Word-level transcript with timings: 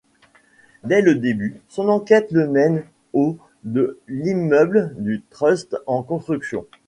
Dès 0.83 1.03
le 1.03 1.13
début, 1.13 1.61
son 1.69 1.87
enquête 1.87 2.31
le 2.31 2.47
mène 2.47 2.83
au 3.13 3.37
de 3.63 3.99
l'immeuble 4.07 4.95
du 4.97 5.21
trust 5.29 5.77
en 5.85 6.01
construction. 6.01 6.65